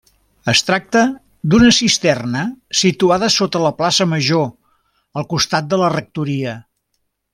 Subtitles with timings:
[0.51, 1.01] Es tracta
[1.53, 2.41] d'una cisterna
[2.79, 4.49] situada sota la plaça Major,
[5.23, 6.57] al costat de la rectoria.